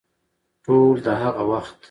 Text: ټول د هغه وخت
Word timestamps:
ټول 0.65 0.95
د 1.05 1.07
هغه 1.21 1.43
وخت 1.51 1.73